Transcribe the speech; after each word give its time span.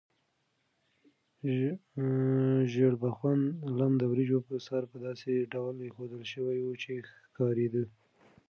ژیړبخون 2.71 3.39
لم 3.79 3.91
د 4.01 4.03
وریجو 4.11 4.39
په 4.47 4.55
سر 4.67 4.81
په 4.91 4.97
داسې 5.05 5.31
ډول 5.53 5.75
ایښودل 5.81 6.23
شوی 6.33 6.59
و 6.63 6.71
چې 6.83 6.91
ښکارېده. 7.25 7.83